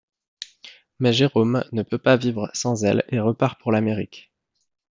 Mais 0.97 1.13
Jérôme 1.13 1.63
ne 1.73 1.83
peut 1.83 1.99
pas 1.99 2.17
vivre 2.17 2.49
sans 2.55 2.85
elle 2.85 3.05
et 3.09 3.19
repart 3.19 3.59
pour 3.61 3.71
l'Amérique. 3.71 4.31